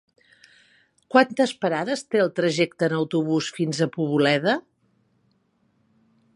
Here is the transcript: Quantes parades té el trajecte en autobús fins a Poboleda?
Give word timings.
Quantes 1.15 1.53
parades 1.65 2.03
té 2.15 2.23
el 2.23 2.33
trajecte 2.41 2.89
en 2.89 2.97
autobús 3.01 3.53
fins 3.61 3.85
a 3.87 3.91
Poboleda? 3.99 4.59